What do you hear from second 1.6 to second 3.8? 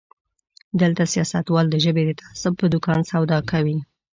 د ژبې د تعصب په دوکان سودا کوي.